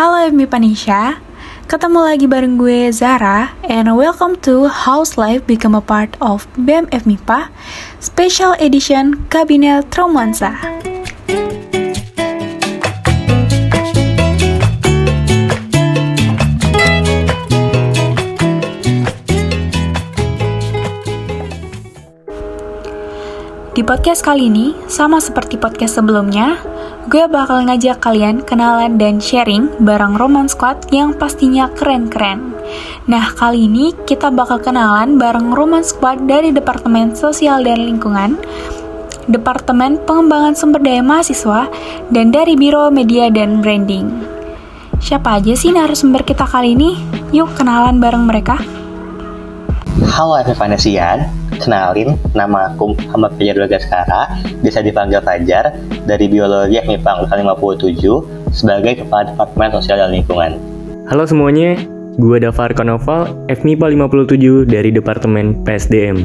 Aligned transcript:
Halo 0.00 0.16
Emi 0.16 0.48
Panisha, 0.48 1.20
ketemu 1.68 2.00
lagi 2.00 2.24
bareng 2.24 2.56
gue 2.56 2.88
Zara 2.88 3.52
and 3.68 3.84
welcome 3.92 4.32
to 4.40 4.64
House 4.64 5.20
Life 5.20 5.44
Become 5.44 5.76
a 5.76 5.84
Part 5.84 6.16
of 6.24 6.48
BMF 6.56 7.04
MIPA 7.04 7.52
Special 8.00 8.56
Edition 8.56 9.28
Kabinet 9.28 9.92
Romansa. 9.92 10.56
Di 23.76 23.84
podcast 23.84 24.24
kali 24.24 24.48
ini, 24.48 24.72
sama 24.88 25.20
seperti 25.20 25.60
podcast 25.60 26.00
sebelumnya, 26.00 26.56
gue 27.10 27.26
bakal 27.26 27.66
ngajak 27.66 27.98
kalian 27.98 28.38
kenalan 28.46 28.94
dan 28.94 29.18
sharing 29.18 29.66
barang 29.82 30.14
Roman 30.14 30.46
Squad 30.46 30.94
yang 30.94 31.10
pastinya 31.10 31.66
keren-keren. 31.74 32.54
Nah, 33.10 33.34
kali 33.34 33.66
ini 33.66 33.90
kita 34.06 34.30
bakal 34.30 34.62
kenalan 34.62 35.18
bareng 35.18 35.50
Roman 35.50 35.82
Squad 35.82 36.30
dari 36.30 36.54
Departemen 36.54 37.18
Sosial 37.18 37.66
dan 37.66 37.82
Lingkungan, 37.82 38.38
Departemen 39.26 39.98
Pengembangan 40.06 40.54
Sumber 40.54 40.78
Daya 40.78 41.02
Mahasiswa, 41.02 41.66
dan 42.14 42.30
dari 42.30 42.54
Biro 42.54 42.86
Media 42.94 43.26
dan 43.26 43.58
Branding. 43.58 44.06
Siapa 45.02 45.42
aja 45.42 45.58
sih 45.58 45.74
narasumber 45.74 46.22
kita 46.22 46.46
kali 46.46 46.78
ini? 46.78 46.94
Yuk 47.34 47.58
kenalan 47.58 47.98
bareng 47.98 48.22
mereka. 48.22 48.54
Halo 50.14 50.38
Evanesian, 50.46 51.26
Kenalin, 51.60 52.16
nama 52.32 52.72
aku 52.72 52.96
Muhammad 52.96 53.36
Fajar 53.36 53.56
Bagaskara, 53.60 54.32
bisa 54.64 54.80
dipanggil 54.80 55.20
Fajar, 55.20 55.76
dari 56.08 56.24
Biologi 56.32 56.80
MIPA 56.80 57.20
Angkatan 57.20 57.44
57, 57.44 58.48
sebagai 58.48 59.04
Kepala 59.04 59.28
Departemen 59.28 59.68
Sosial 59.76 60.00
dan 60.00 60.10
Lingkungan. 60.16 60.56
Halo 61.12 61.28
semuanya, 61.28 61.76
gue 62.16 62.36
Davar 62.40 62.72
Konoval, 62.72 63.28
FMIPA 63.52 63.92
57 63.92 64.64
dari 64.72 64.88
Departemen 64.88 65.60
PSDM. 65.60 66.24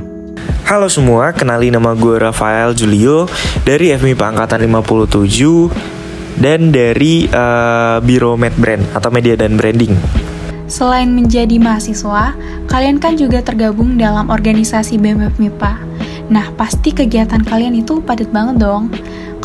Halo 0.72 0.88
semua, 0.88 1.36
kenali 1.36 1.67
nama 1.67 1.92
gue 1.99 2.16
Rafael 2.16 2.72
Julio 2.72 3.27
dari 3.67 3.92
FMIPA 3.92 4.39
Angkatan 4.39 4.64
57 4.64 6.39
dan 6.39 6.72
dari 6.72 7.27
uh, 7.27 7.99
Biro 7.99 8.39
Med 8.39 8.55
Brand 8.55 8.83
atau 8.95 9.11
Media 9.11 9.36
dan 9.36 9.59
Branding. 9.59 9.95
Selain 10.66 11.05
menjadi 11.13 11.61
mahasiswa, 11.61 12.33
kalian 12.66 12.97
kan 12.97 13.13
juga 13.13 13.38
tergabung 13.45 14.02
dalam 14.02 14.33
organisasi 14.33 14.97
BMF 14.97 15.38
MIPA. 15.38 15.77
Nah, 16.33 16.49
pasti 16.58 16.89
kegiatan 16.89 17.45
kalian 17.45 17.77
itu 17.77 18.02
padat 18.02 18.33
banget 18.33 18.66
dong. 18.66 18.89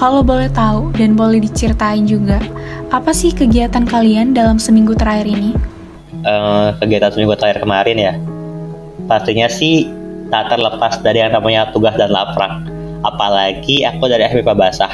Kalau 0.00 0.24
boleh 0.24 0.48
tahu 0.48 0.88
dan 0.96 1.12
boleh 1.12 1.44
diceritain 1.44 2.08
juga, 2.08 2.40
apa 2.88 3.12
sih 3.12 3.36
kegiatan 3.36 3.84
kalian 3.84 4.32
dalam 4.32 4.56
seminggu 4.56 4.96
terakhir 4.96 5.28
ini? 5.28 5.52
Uh, 6.24 6.72
kegiatan 6.80 7.12
seminggu 7.12 7.36
terakhir 7.36 7.60
kemarin 7.68 7.96
ya, 8.00 8.14
pastinya 9.04 9.48
sih 9.52 9.92
tak 10.32 10.48
terlepas 10.48 11.04
dari 11.04 11.20
yang 11.20 11.36
namanya 11.36 11.68
tugas 11.76 12.00
dan 12.00 12.08
laprak. 12.08 12.64
Apalagi 13.04 13.84
aku 13.84 14.08
dari 14.08 14.24
FMIPA 14.24 14.56
Basah, 14.56 14.92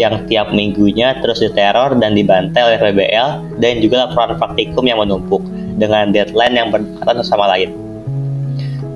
yang 0.00 0.24
tiap 0.26 0.50
minggunya 0.50 1.14
terus 1.20 1.38
diteror 1.38 1.94
dan 2.00 2.16
dibantai 2.16 2.62
oleh 2.64 2.78
PBL 2.80 3.60
dan 3.60 3.74
juga 3.78 4.08
laporan 4.08 4.34
praktikum 4.40 4.82
yang 4.88 4.98
menumpuk 4.98 5.44
dengan 5.76 6.10
deadline 6.10 6.54
yang 6.56 6.68
berdekatan 6.72 7.24
sama 7.24 7.48
lain. 7.56 7.72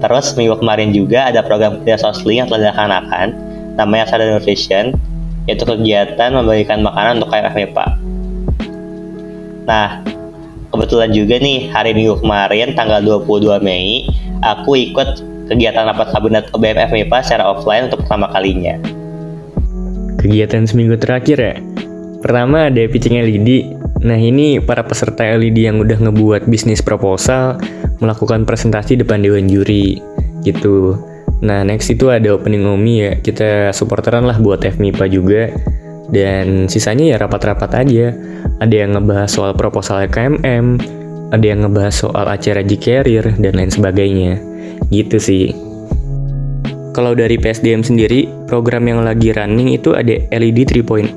Terus 0.01 0.37
minggu 0.37 0.61
kemarin 0.61 0.93
juga 0.93 1.33
ada 1.33 1.41
program 1.41 1.81
kerja 1.81 1.97
sosli 2.05 2.37
yang 2.37 2.53
telah 2.53 2.69
dilaksanakan 2.69 3.27
namanya 3.81 4.05
Sada 4.09 4.29
Nutrition 4.29 4.93
yaitu 5.47 5.63
kegiatan 5.63 6.35
membagikan 6.35 6.83
makanan 6.83 7.23
untuk 7.23 7.31
KFMIPA. 7.33 7.87
Nah, 9.67 10.03
kebetulan 10.75 11.11
juga 11.15 11.39
nih 11.39 11.71
hari 11.71 11.95
minggu 11.95 12.21
kemarin 12.21 12.75
tanggal 12.75 13.01
22 13.01 13.63
Mei 13.63 14.05
aku 14.43 14.77
ikut 14.91 15.23
kegiatan 15.47 15.87
rapat 15.87 16.11
kabinet 16.11 16.51
BMF 16.51 16.91
MIPA 16.91 17.19
secara 17.23 17.45
offline 17.47 17.89
untuk 17.89 18.03
pertama 18.05 18.27
kalinya. 18.35 18.75
Kegiatan 20.19 20.67
seminggu 20.67 20.99
terakhir 20.99 21.39
ya? 21.39 21.55
Pertama 22.19 22.67
ada 22.67 22.83
pitching 22.91 23.23
LED. 23.23 23.76
Nah 24.07 24.15
ini 24.15 24.63
para 24.63 24.87
peserta 24.87 25.27
LED 25.27 25.67
yang 25.67 25.83
udah 25.83 25.99
ngebuat 25.99 26.47
bisnis 26.47 26.79
proposal 26.79 27.59
melakukan 27.99 28.47
presentasi 28.47 28.95
depan 29.03 29.19
dewan 29.19 29.51
juri 29.51 29.99
gitu. 30.47 30.95
Nah 31.43 31.67
next 31.67 31.91
itu 31.91 32.15
ada 32.15 32.31
opening 32.31 32.63
OMI 32.63 32.95
ya 32.95 33.13
kita 33.19 33.75
supporteran 33.75 34.25
lah 34.31 34.39
buat 34.39 34.63
FMIPA 34.63 35.05
juga 35.11 35.43
dan 36.15 36.71
sisanya 36.71 37.05
ya 37.11 37.17
rapat-rapat 37.19 37.83
aja. 37.83 38.15
Ada 38.63 38.75
yang 38.87 38.95
ngebahas 38.95 39.27
soal 39.27 39.53
proposal 39.59 40.07
KMM, 40.07 40.79
ada 41.35 41.45
yang 41.45 41.67
ngebahas 41.67 42.07
soal 42.07 42.31
acara 42.31 42.63
G-Carrier 42.63 43.35
dan 43.43 43.53
lain 43.59 43.75
sebagainya. 43.75 44.39
Gitu 44.89 45.19
sih. 45.19 45.51
Kalau 46.95 47.13
dari 47.13 47.37
PSDM 47.37 47.85
sendiri, 47.85 48.25
program 48.49 48.89
yang 48.89 49.05
lagi 49.05 49.35
running 49.35 49.77
itu 49.77 49.93
ada 49.93 50.17
LED 50.33 50.81
3.0. 50.81 51.13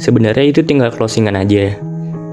Sebenarnya 0.00 0.46
itu 0.48 0.64
tinggal 0.64 0.88
closingan 0.88 1.36
aja. 1.36 1.76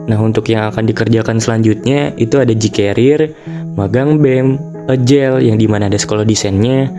Nah, 0.09 0.17
untuk 0.17 0.49
yang 0.49 0.73
akan 0.73 0.89
dikerjakan 0.89 1.37
selanjutnya 1.37 2.17
itu 2.17 2.41
ada 2.41 2.49
G-Carrier, 2.49 3.37
magang 3.77 4.17
BEM, 4.17 4.57
Agile 4.89 5.45
yang 5.45 5.61
di 5.61 5.69
mana 5.69 5.85
ada 5.85 6.01
sekolah 6.01 6.25
desainnya. 6.25 6.89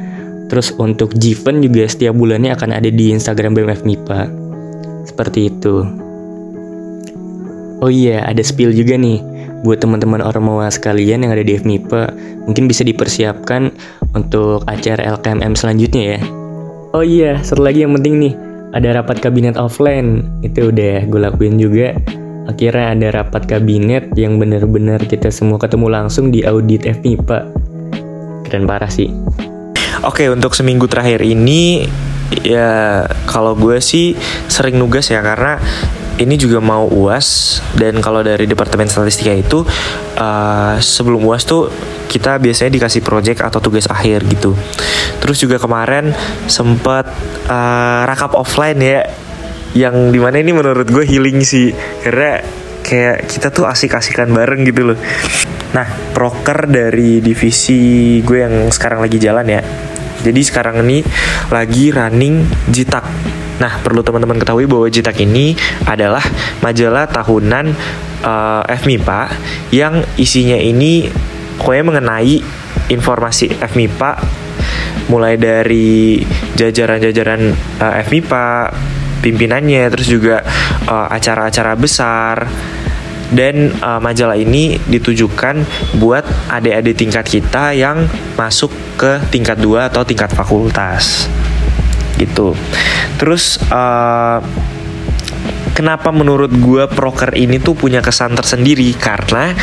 Terus 0.46 0.70
untuk 0.78 1.18
Jiven 1.18 1.58
juga 1.58 1.90
setiap 1.90 2.14
bulannya 2.14 2.54
akan 2.54 2.70
ada 2.70 2.86
di 2.86 3.10
Instagram 3.10 3.58
BMF 3.58 3.82
MIPA. 3.82 4.30
Seperti 5.10 5.50
itu. 5.50 5.82
Oh 7.82 7.90
iya, 7.90 8.22
ada 8.22 8.42
spill 8.46 8.70
juga 8.70 8.94
nih 8.94 9.18
buat 9.60 9.82
teman-teman 9.82 10.24
Ormawa 10.24 10.72
sekalian 10.72 11.26
yang 11.26 11.32
ada 11.36 11.44
di 11.44 11.56
FMIPA 11.56 12.16
mungkin 12.48 12.64
bisa 12.64 12.80
dipersiapkan 12.80 13.72
untuk 14.16 14.64
acara 14.70 15.18
LKMM 15.18 15.52
selanjutnya 15.58 16.04
ya. 16.16 16.20
Oh 16.90 17.06
iya, 17.06 17.38
satu 17.42 17.62
lagi 17.62 17.86
yang 17.86 17.94
penting 17.94 18.18
nih, 18.18 18.34
ada 18.74 18.98
rapat 18.98 19.22
kabinet 19.22 19.54
offline. 19.54 20.26
Itu 20.42 20.74
udah 20.74 21.06
gue 21.06 21.20
lakuin 21.22 21.56
juga. 21.58 21.94
Akhirnya 22.48 22.96
ada 22.96 23.08
rapat 23.20 23.44
kabinet 23.44 24.14
yang 24.16 24.40
bener-bener 24.40 25.02
kita 25.04 25.28
semua 25.28 25.60
ketemu 25.60 25.86
langsung 25.92 26.32
di 26.32 26.46
audit 26.46 26.86
FMIPA. 26.86 27.38
Keren 28.46 28.64
parah 28.64 28.90
sih. 28.90 29.12
Oke, 30.00 30.32
untuk 30.32 30.56
seminggu 30.56 30.88
terakhir 30.88 31.20
ini 31.20 31.84
ya 32.40 33.04
kalau 33.26 33.58
gue 33.58 33.82
sih 33.82 34.14
sering 34.46 34.78
nugas 34.78 35.10
ya 35.10 35.18
karena 35.20 35.58
ini 36.20 36.36
juga 36.36 36.60
mau 36.60 36.84
UAS 36.84 37.58
dan 37.80 37.96
kalau 38.04 38.20
dari 38.20 38.44
Departemen 38.44 38.86
Statistika 38.86 39.32
itu 39.32 39.64
uh, 40.20 40.76
sebelum 40.76 41.24
UAS 41.24 41.48
tuh 41.48 41.72
kita 42.12 42.36
biasanya 42.36 42.76
dikasih 42.76 43.00
project 43.00 43.40
atau 43.40 43.58
tugas 43.58 43.88
akhir 43.88 44.28
gitu. 44.28 44.52
Terus 45.20 45.40
juga 45.40 45.56
kemarin 45.56 46.12
sempat 46.44 47.08
uh, 47.48 48.04
rakap 48.04 48.36
offline 48.36 48.78
ya 48.80 49.00
yang 49.74 50.10
di 50.10 50.18
mana 50.18 50.42
ini 50.42 50.50
menurut 50.50 50.86
gue 50.88 51.04
healing 51.06 51.42
sih 51.46 51.70
karena 52.02 52.42
kayak 52.82 53.30
kita 53.30 53.54
tuh 53.54 53.70
asik-asikan 53.70 54.30
bareng 54.34 54.66
gitu 54.66 54.94
loh. 54.94 54.98
Nah, 55.70 55.86
proker 56.10 56.66
dari 56.66 57.22
divisi 57.22 58.18
gue 58.26 58.38
yang 58.42 58.54
sekarang 58.74 58.98
lagi 58.98 59.22
jalan 59.22 59.46
ya. 59.46 59.62
Jadi 60.20 60.40
sekarang 60.44 60.84
ini 60.84 61.00
lagi 61.48 61.88
running 61.94 62.44
Jitak 62.68 63.06
Nah, 63.60 63.76
perlu 63.84 64.00
teman-teman 64.00 64.40
ketahui 64.40 64.64
bahwa 64.64 64.88
Jitak 64.88 65.20
ini 65.20 65.52
adalah 65.84 66.24
majalah 66.64 67.04
tahunan 67.12 67.76
uh, 68.24 68.64
FMIPA 68.64 69.20
yang 69.76 70.00
isinya 70.16 70.56
ini 70.56 71.12
pokoknya 71.60 71.84
mengenai 71.92 72.40
informasi 72.88 73.52
FMIPA 73.60 74.10
mulai 75.12 75.36
dari 75.36 76.24
jajaran-jajaran 76.56 77.52
uh, 77.84 78.00
FMIPA, 78.00 78.72
pimpinannya, 79.20 79.88
terus 79.92 80.08
juga 80.08 80.42
acara-acara 80.88 81.76
uh, 81.76 81.78
besar 81.78 82.36
dan 83.30 83.70
uh, 83.78 84.02
majalah 84.02 84.34
ini 84.34 84.76
ditujukan 84.90 85.62
buat 86.02 86.26
adik-adik 86.50 86.98
tingkat 86.98 87.24
kita 87.26 87.72
yang 87.78 88.10
masuk 88.34 88.74
ke 88.98 89.22
tingkat 89.30 89.62
2 89.62 89.86
atau 89.86 90.02
tingkat 90.02 90.34
fakultas 90.34 91.30
gitu. 92.18 92.52
Terus 93.16 93.56
uh, 93.70 94.42
kenapa 95.72 96.10
menurut 96.10 96.50
gue 96.52 96.84
proker 96.90 97.32
ini 97.38 97.62
tuh 97.62 97.78
punya 97.78 98.02
kesan 98.02 98.34
tersendiri 98.34 98.92
karena 98.98 99.54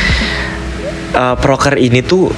uh, 1.13 1.35
proker 1.37 1.77
ini 1.77 2.01
tuh 2.01 2.31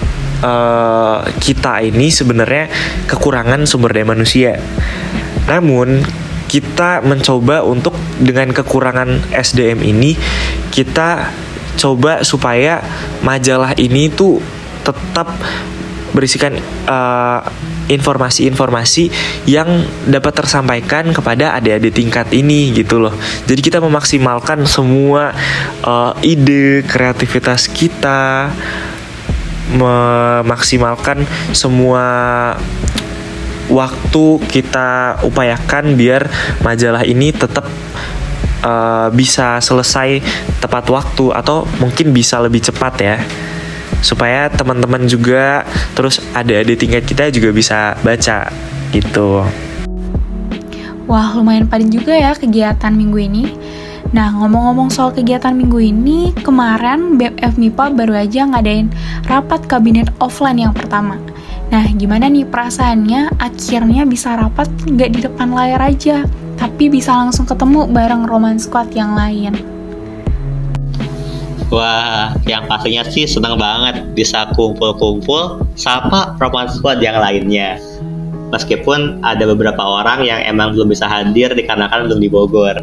uh, 0.44 1.24
kita 1.40 1.86
ini 1.86 2.10
sebenarnya 2.10 2.68
kekurangan 3.06 3.70
sumber 3.70 3.94
daya 3.94 4.08
manusia. 4.10 4.58
Namun 5.48 6.04
kita 6.50 7.06
mencoba 7.06 7.62
untuk 7.62 7.94
dengan 8.18 8.50
kekurangan 8.50 9.30
SDM 9.30 9.86
ini 9.86 10.18
kita 10.74 11.30
coba 11.78 12.26
supaya 12.26 12.82
majalah 13.22 13.78
ini 13.78 14.10
tuh 14.10 14.42
tetap 14.84 15.30
berisikan 16.12 16.58
uh, 16.90 17.46
informasi-informasi 17.90 19.10
yang 19.50 19.86
dapat 20.06 20.34
tersampaikan 20.42 21.10
kepada 21.14 21.58
adik-adik 21.58 21.94
tingkat 21.94 22.28
ini 22.34 22.74
gitu 22.74 23.02
loh. 23.02 23.14
Jadi 23.50 23.62
kita 23.62 23.82
memaksimalkan 23.82 24.66
semua 24.70 25.34
uh, 25.86 26.14
ide 26.22 26.86
kreativitas 26.86 27.66
kita, 27.70 28.54
memaksimalkan 29.74 31.26
semua 31.54 32.06
waktu 33.70 34.26
kita 34.50 35.22
upayakan 35.24 35.94
biar 35.94 36.28
majalah 36.66 37.06
ini 37.06 37.30
tetap 37.30 37.70
uh, 38.66 39.08
bisa 39.14 39.62
selesai 39.62 40.20
tepat 40.60 40.90
waktu 40.90 41.32
atau 41.32 41.64
mungkin 41.80 42.12
bisa 42.12 42.42
lebih 42.42 42.60
cepat 42.66 42.94
ya 43.00 43.18
supaya 44.00 44.48
teman-teman 44.48 45.06
juga 45.06 45.68
terus 45.94 46.24
ada 46.32 46.64
di 46.64 46.76
tingkat 46.76 47.04
kita 47.04 47.32
juga 47.32 47.50
bisa 47.52 47.80
baca 48.00 48.48
gitu. 48.96 49.44
Wah, 51.10 51.34
lumayan 51.34 51.66
padat 51.66 51.90
juga 51.90 52.14
ya 52.14 52.38
kegiatan 52.38 52.94
minggu 52.94 53.18
ini. 53.18 53.44
Nah, 54.10 54.34
ngomong-ngomong 54.34 54.90
soal 54.90 55.14
kegiatan 55.14 55.54
minggu 55.54 55.82
ini, 55.82 56.34
kemarin 56.42 57.18
BMF 57.18 57.62
MIPA 57.62 57.86
baru 57.94 58.14
aja 58.18 58.42
ngadain 58.46 58.90
rapat 59.26 59.66
kabinet 59.70 60.10
offline 60.18 60.66
yang 60.66 60.74
pertama. 60.74 61.18
Nah, 61.70 61.86
gimana 61.94 62.26
nih 62.26 62.50
perasaannya 62.50 63.38
akhirnya 63.38 64.02
bisa 64.10 64.34
rapat 64.34 64.66
nggak 64.90 65.10
di 65.14 65.20
depan 65.22 65.54
layar 65.54 65.82
aja, 65.86 66.26
tapi 66.58 66.90
bisa 66.90 67.14
langsung 67.14 67.46
ketemu 67.46 67.86
bareng 67.94 68.26
Roman 68.26 68.58
Squad 68.58 68.90
yang 68.98 69.14
lain. 69.14 69.54
Wah, 71.70 72.34
yang 72.50 72.66
pastinya 72.66 73.06
sih 73.06 73.30
senang 73.30 73.62
banget 73.62 74.02
bisa 74.18 74.50
kumpul-kumpul 74.58 75.62
sama 75.78 76.34
perempuan 76.42 76.66
squad 76.66 76.98
yang 76.98 77.22
lainnya. 77.22 77.78
Meskipun 78.50 79.22
ada 79.22 79.46
beberapa 79.46 79.78
orang 79.78 80.26
yang 80.26 80.42
emang 80.42 80.74
belum 80.74 80.90
bisa 80.90 81.06
hadir 81.06 81.54
dikarenakan 81.54 82.10
belum 82.10 82.20
di 82.26 82.30
Bogor. 82.34 82.82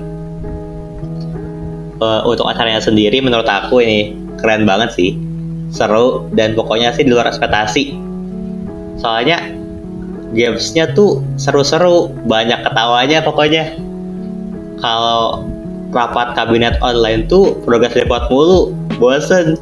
Uh, 1.99 2.23
untuk 2.31 2.47
acaranya 2.47 2.79
sendiri 2.79 3.19
menurut 3.19 3.51
aku 3.51 3.83
ini 3.83 4.15
keren 4.39 4.63
banget 4.63 4.95
sih. 4.95 5.19
Seru 5.75 6.31
dan 6.39 6.55
pokoknya 6.55 6.95
sih 6.95 7.03
di 7.03 7.11
luar 7.11 7.27
ekspektasi. 7.27 7.99
Soalnya 8.97 9.45
gamesnya 10.33 10.93
tuh 10.97 11.23
seru-seru, 11.37 12.13
banyak 12.27 12.65
ketawanya 12.67 13.23
pokoknya. 13.23 13.77
Kalau 14.81 15.47
rapat 15.95 16.37
kabinet 16.37 16.77
online 16.85 17.25
tuh 17.31 17.57
progres 17.65 17.97
report 17.97 18.29
mulu, 18.29 18.75
bosen. 19.01 19.57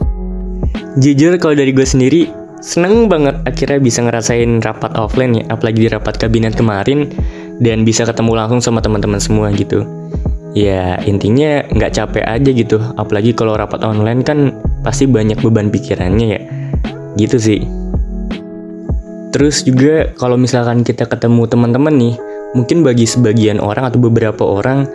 Jujur 0.98 1.34
kalau 1.38 1.54
dari 1.58 1.70
gue 1.74 1.86
sendiri, 1.86 2.30
seneng 2.62 3.10
banget 3.10 3.38
akhirnya 3.46 3.78
bisa 3.78 4.02
ngerasain 4.02 4.62
rapat 4.62 4.94
offline 4.98 5.42
ya, 5.42 5.44
apalagi 5.50 5.86
di 5.86 5.88
rapat 5.90 6.18
kabinet 6.18 6.54
kemarin, 6.58 7.10
dan 7.62 7.86
bisa 7.86 8.06
ketemu 8.06 8.34
langsung 8.34 8.62
sama 8.62 8.82
teman-teman 8.82 9.22
semua 9.22 9.50
gitu. 9.54 9.86
Ya 10.54 11.02
intinya 11.02 11.66
nggak 11.66 11.98
capek 11.98 12.24
aja 12.26 12.50
gitu, 12.54 12.78
apalagi 12.94 13.34
kalau 13.34 13.58
rapat 13.58 13.82
online 13.82 14.22
kan 14.22 14.54
pasti 14.86 15.10
banyak 15.10 15.38
beban 15.42 15.70
pikirannya 15.70 16.26
ya, 16.30 16.40
gitu 17.18 17.38
sih. 17.42 17.83
Terus 19.34 19.66
juga 19.66 20.14
kalau 20.14 20.38
misalkan 20.38 20.86
kita 20.86 21.10
ketemu 21.10 21.50
teman-teman 21.50 21.90
nih, 21.90 22.14
mungkin 22.54 22.86
bagi 22.86 23.02
sebagian 23.02 23.58
orang 23.58 23.90
atau 23.90 23.98
beberapa 23.98 24.46
orang 24.46 24.86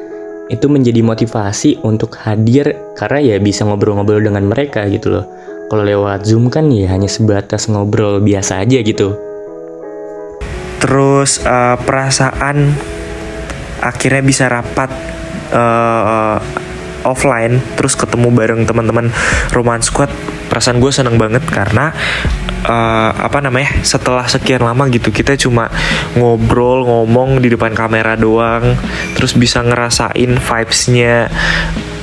itu 0.48 0.72
menjadi 0.72 1.04
motivasi 1.04 1.84
untuk 1.84 2.16
hadir 2.24 2.96
karena 2.96 3.20
ya 3.20 3.36
bisa 3.44 3.68
ngobrol-ngobrol 3.68 4.24
dengan 4.24 4.48
mereka 4.48 4.88
gitu 4.88 5.12
loh. 5.12 5.28
Kalau 5.68 5.84
lewat 5.84 6.24
Zoom 6.24 6.48
kan 6.48 6.72
ya 6.72 6.88
hanya 6.88 7.12
sebatas 7.12 7.68
ngobrol 7.68 8.24
biasa 8.24 8.64
aja 8.64 8.80
gitu. 8.80 9.14
Terus 10.80 11.44
uh, 11.44 11.76
perasaan 11.76 12.72
akhirnya 13.84 14.24
bisa 14.24 14.48
rapat 14.48 14.88
uh, 15.52 16.40
offline 17.04 17.60
terus 17.76 18.00
ketemu 18.00 18.32
bareng 18.32 18.64
teman-teman 18.64 19.12
Roman 19.52 19.84
Squad 19.84 20.10
perasaan 20.48 20.80
gue 20.80 20.92
seneng 20.92 21.16
banget 21.20 21.44
karena 21.48 21.92
uh, 22.66 23.12
apa 23.16 23.40
namanya 23.40 23.84
setelah 23.86 24.26
sekian 24.26 24.64
lama 24.64 24.88
gitu 24.92 25.14
kita 25.14 25.38
cuma 25.40 25.72
ngobrol 26.18 26.84
ngomong 26.84 27.40
di 27.40 27.54
depan 27.54 27.72
kamera 27.72 28.18
doang 28.20 28.76
terus 29.16 29.36
bisa 29.38 29.64
ngerasain 29.64 30.40
vibesnya 30.40 31.30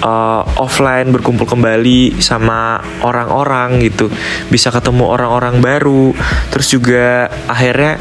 uh, 0.06 0.42
offline 0.62 1.10
berkumpul 1.10 1.50
kembali 1.50 2.22
sama 2.22 2.78
orang-orang 3.02 3.82
gitu. 3.82 4.06
Bisa 4.46 4.70
ketemu 4.70 5.10
orang-orang 5.10 5.58
baru. 5.58 6.14
Terus 6.54 6.70
juga 6.70 7.26
akhirnya 7.50 7.98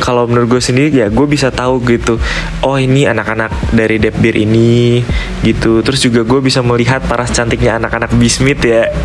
kalau 0.00 0.24
menurut 0.24 0.56
gue 0.58 0.62
sendiri 0.64 0.88
ya 0.88 1.12
gue 1.12 1.26
bisa 1.28 1.52
tahu 1.52 1.84
gitu 1.84 2.16
oh 2.64 2.80
ini 2.80 3.04
anak-anak 3.04 3.52
dari 3.76 4.00
Depbir 4.00 4.34
ini 4.40 5.04
gitu. 5.44 5.84
Terus 5.84 6.00
juga 6.00 6.24
gue 6.24 6.40
bisa 6.40 6.64
melihat 6.64 7.04
paras 7.04 7.30
cantiknya 7.30 7.76
anak-anak 7.76 8.16
Bismit 8.16 8.58
ya. 8.64 8.88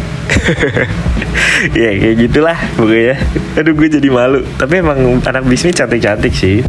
Ya 1.73 1.89
kayak 1.93 2.15
gitulah 2.27 2.57
pokoknya. 2.77 3.15
Aduh 3.57 3.73
gue 3.73 3.87
jadi 3.89 4.09
malu. 4.13 4.45
Tapi 4.57 4.81
emang 4.81 5.21
anak 5.25 5.43
bisnis 5.45 5.73
cantik-cantik 5.73 6.33
sih. 6.33 6.61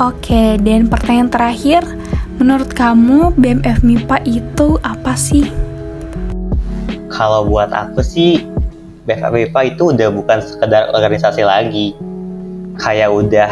Oke 0.00 0.56
dan 0.60 0.88
pertanyaan 0.88 1.28
terakhir 1.28 1.84
menurut 2.40 2.70
kamu 2.72 3.34
BMF 3.36 3.82
MIPA 3.84 4.16
itu 4.28 4.78
apa 4.86 5.12
sih 5.18 5.50
kalau 7.12 7.48
buat 7.48 7.68
aku 7.72 8.00
sih 8.00 8.46
BMF 9.04 9.32
MIPA 9.32 9.60
itu 9.76 9.92
udah 9.92 10.08
bukan 10.14 10.38
sekedar 10.40 10.92
organisasi 10.94 11.42
lagi 11.44 11.92
kayak 12.80 13.12
udah 13.12 13.50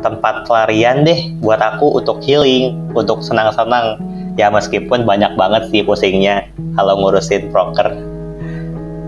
tempat 0.00 0.46
pelarian 0.46 1.02
deh 1.02 1.34
buat 1.42 1.58
aku 1.58 1.98
untuk 1.98 2.22
healing, 2.22 2.78
untuk 2.94 3.18
senang-senang. 3.18 3.98
Ya 4.38 4.46
meskipun 4.46 5.02
banyak 5.02 5.34
banget 5.34 5.66
sih 5.74 5.82
pusingnya 5.82 6.46
kalau 6.78 6.94
ngurusin 7.02 7.50
broker 7.50 7.90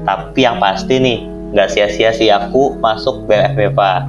tapi 0.04 0.48
yang 0.48 0.56
pasti 0.58 0.96
nih, 0.96 1.18
nggak 1.52 1.68
sia-sia 1.70 2.10
sih 2.10 2.32
aku 2.32 2.76
masuk 2.80 3.28
BFBPA. 3.28 4.08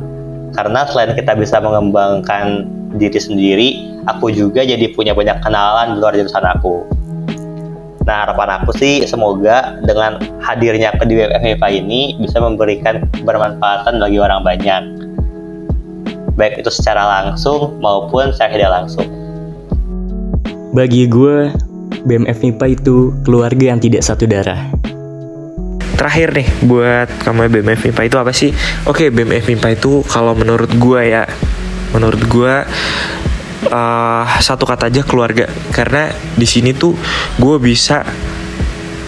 Karena 0.55 0.83
selain 0.87 1.15
kita 1.15 1.35
bisa 1.35 1.59
mengembangkan 1.59 2.67
diri 2.95 3.19
sendiri, 3.19 3.69
aku 4.07 4.33
juga 4.33 4.65
jadi 4.65 4.91
punya 4.91 5.15
banyak 5.15 5.39
kenalan 5.43 5.95
di 5.95 5.97
luar 5.99 6.13
jurusan 6.15 6.43
aku. 6.43 6.87
Nah, 8.01 8.25
harapan 8.25 8.57
aku 8.59 8.73
sih 8.73 9.05
semoga 9.05 9.77
dengan 9.85 10.17
hadirnya 10.41 10.89
ke 10.97 11.05
di 11.05 11.21
BFBPA 11.21 11.69
ini 11.69 12.17
bisa 12.17 12.41
memberikan 12.41 13.05
bermanfaatan 13.21 14.01
bagi 14.01 14.17
orang 14.17 14.41
banyak. 14.41 14.83
Baik 16.33 16.65
itu 16.65 16.71
secara 16.73 17.05
langsung 17.05 17.77
maupun 17.77 18.33
secara 18.33 18.57
tidak 18.57 18.71
langsung. 18.73 19.07
Bagi 20.73 21.05
gue, 21.05 21.53
BMF 22.07 22.41
MIPA 22.41 22.65
itu 22.81 23.13
keluarga 23.21 23.75
yang 23.75 23.79
tidak 23.83 24.01
satu 24.01 24.25
darah 24.25 24.81
terakhir 26.01 26.33
nih 26.33 26.49
buat 26.65 27.05
kamu 27.21 27.61
BMF 27.61 27.93
MIPA 27.93 28.01
itu 28.09 28.17
apa 28.17 28.31
sih? 28.33 28.49
Oke, 28.89 29.13
BMF 29.13 29.45
MIPA 29.45 29.77
itu 29.77 30.01
kalau 30.09 30.33
menurut 30.33 30.73
gue 30.81 31.13
ya, 31.13 31.29
menurut 31.91 32.21
gue 32.27 32.55
uh, 33.69 34.25
satu 34.39 34.63
kata 34.65 34.89
aja 34.89 35.01
keluarga. 35.05 35.47
Karena 35.71 36.11
di 36.35 36.47
sini 36.47 36.73
tuh 36.73 36.95
gue 37.37 37.57
bisa 37.61 38.03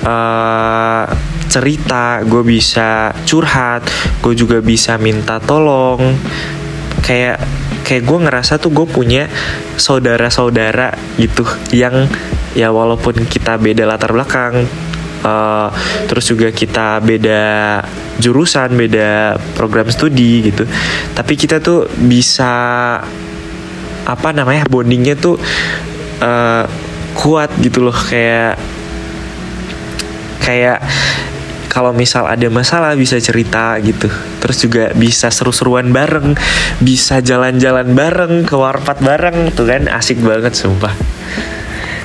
uh, 0.03 1.05
cerita, 1.47 2.21
gue 2.25 2.43
bisa 2.45 3.13
curhat, 3.27 3.85
gue 4.21 4.33
juga 4.33 4.59
bisa 4.59 4.97
minta 4.99 5.39
tolong. 5.41 6.15
Kayak 7.03 7.43
kayak 7.83 8.03
gue 8.07 8.19
ngerasa 8.25 8.57
tuh 8.63 8.71
gue 8.71 8.87
punya 8.87 9.27
saudara-saudara 9.75 10.95
gitu 11.19 11.43
yang 11.75 12.07
ya 12.55 12.71
walaupun 12.71 13.27
kita 13.27 13.59
beda 13.59 13.83
latar 13.83 14.15
belakang 14.15 14.63
uh, 15.23 15.67
terus 16.05 16.29
juga 16.29 16.51
kita 16.51 16.99
beda 16.99 17.43
jurusan 18.19 18.75
beda 18.77 19.39
program 19.57 19.89
studi 19.89 20.51
gitu. 20.51 20.67
Tapi 21.15 21.33
kita 21.33 21.63
tuh 21.63 21.87
bisa 21.97 22.53
apa 24.03 24.29
namanya 24.35 24.67
bondingnya 24.67 25.15
tuh 25.15 25.39
uh, 26.21 26.63
kuat 27.17 27.49
gitu 27.63 27.81
loh. 27.89 27.95
Kayak 27.95 28.59
kayak 30.43 30.83
kalau 31.73 31.89
misal 31.89 32.29
ada 32.29 32.45
masalah 32.53 32.93
bisa 32.93 33.17
cerita 33.17 33.73
gitu. 33.81 34.05
Terus 34.37 34.57
juga 34.61 34.85
bisa 34.93 35.33
seru-seruan 35.33 35.89
bareng 35.89 36.37
bisa 36.77 37.17
jalan-jalan 37.23 37.97
bareng 37.97 38.45
ke 38.45 38.53
warpat 38.53 39.01
bareng 39.01 39.49
tuh 39.57 39.65
kan 39.65 39.89
asik 39.89 40.21
banget 40.21 40.53
sumpah. 40.53 40.93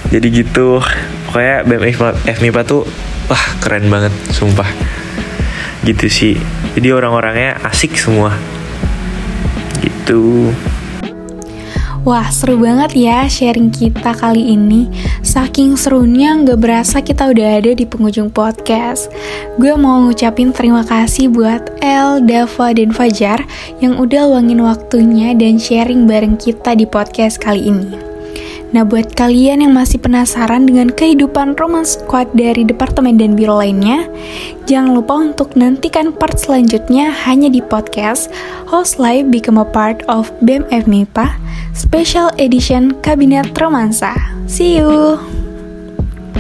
Jadi 0.08 0.26
gitu 0.32 0.80
pokoknya 1.28 1.68
BMX 1.68 1.97
FMIPA 2.25 2.61
tuh 2.64 2.88
wah 3.28 3.44
keren 3.61 3.92
banget 3.92 4.12
sumpah 4.32 4.68
gitu 5.85 6.08
sih 6.08 6.35
jadi 6.73 6.97
orang-orangnya 6.97 7.61
asik 7.68 7.94
semua 7.94 8.32
gitu 9.85 10.50
Wah, 12.08 12.32
seru 12.32 12.56
banget 12.56 12.97
ya 12.97 13.28
sharing 13.28 13.68
kita 13.68 14.16
kali 14.16 14.56
ini. 14.56 14.88
Saking 15.20 15.76
serunya 15.76 16.32
nggak 16.40 16.56
berasa 16.56 17.04
kita 17.04 17.28
udah 17.28 17.61
ada 17.61 17.76
di 17.76 17.85
penghujung 17.85 18.32
podcast. 18.32 19.12
Gue 19.61 19.76
mau 19.76 20.08
ngucapin 20.08 20.49
terima 20.49 20.88
kasih 20.88 21.28
buat 21.28 21.68
El, 21.85 22.25
Dava, 22.25 22.73
dan 22.73 22.97
Fajar 22.97 23.44
yang 23.85 24.00
udah 24.00 24.25
luangin 24.25 24.64
waktunya 24.64 25.37
dan 25.37 25.61
sharing 25.61 26.08
bareng 26.08 26.40
kita 26.40 26.73
di 26.73 26.88
podcast 26.88 27.37
kali 27.44 27.68
ini. 27.68 28.08
Nah, 28.68 28.84
buat 28.84 29.16
kalian 29.16 29.64
yang 29.64 29.72
masih 29.72 29.96
penasaran 29.96 30.68
dengan 30.68 30.92
kehidupan 30.92 31.56
Roman 31.56 31.88
Squad 31.88 32.28
dari 32.37 32.68
departemen 32.68 33.16
dan 33.16 33.32
biro 33.32 33.56
lainnya, 33.56 34.04
jangan 34.68 34.92
lupa 34.92 35.16
untuk 35.16 35.56
nantikan 35.56 36.12
part 36.12 36.37
selanjutnya 36.37 37.08
hanya 37.25 37.48
di 37.48 37.64
podcast 37.64 38.28
Host 38.68 39.00
Live 39.00 39.32
Become 39.32 39.56
a 39.56 39.66
Part 39.68 40.04
of 40.12 40.28
BEM 40.44 40.68
FMIPA 40.68 41.32
Special 41.72 42.28
Edition 42.37 42.92
Kabinet 43.00 43.56
Romansa. 43.56 44.12
See 44.44 44.76
you! 44.76 45.38